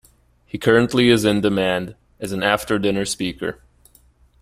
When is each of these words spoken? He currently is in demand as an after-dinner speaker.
He 0.47 0.57
currently 0.57 1.09
is 1.09 1.25
in 1.25 1.41
demand 1.41 1.93
as 2.19 2.31
an 2.31 2.41
after-dinner 2.41 3.05
speaker. 3.05 3.61